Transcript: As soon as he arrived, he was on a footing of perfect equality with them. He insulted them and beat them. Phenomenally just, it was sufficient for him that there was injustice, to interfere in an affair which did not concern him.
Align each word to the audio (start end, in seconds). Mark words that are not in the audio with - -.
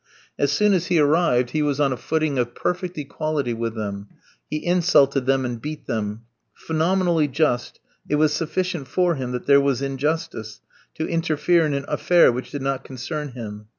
As 0.39 0.51
soon 0.51 0.73
as 0.73 0.87
he 0.87 0.97
arrived, 0.97 1.51
he 1.51 1.61
was 1.61 1.79
on 1.79 1.93
a 1.93 1.95
footing 1.95 2.39
of 2.39 2.55
perfect 2.55 2.97
equality 2.97 3.53
with 3.53 3.75
them. 3.75 4.07
He 4.49 4.65
insulted 4.65 5.27
them 5.27 5.45
and 5.45 5.61
beat 5.61 5.85
them. 5.85 6.23
Phenomenally 6.55 7.27
just, 7.27 7.79
it 8.09 8.15
was 8.15 8.33
sufficient 8.33 8.87
for 8.87 9.13
him 9.13 9.31
that 9.31 9.45
there 9.45 9.61
was 9.61 9.79
injustice, 9.83 10.59
to 10.95 11.07
interfere 11.07 11.67
in 11.67 11.75
an 11.75 11.85
affair 11.87 12.31
which 12.31 12.49
did 12.49 12.63
not 12.63 12.83
concern 12.83 13.33
him. 13.33 13.67